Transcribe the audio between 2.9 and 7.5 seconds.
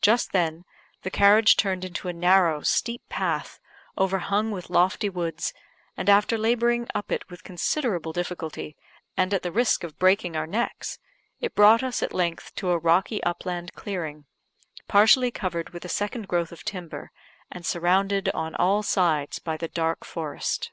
path, overhung with lofty woods, and after labouring up it with